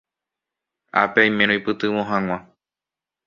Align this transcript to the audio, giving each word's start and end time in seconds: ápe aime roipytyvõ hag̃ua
ápe 1.01 1.19
aime 1.23 1.43
roipytyvõ 1.49 2.01
hag̃ua 2.09 2.37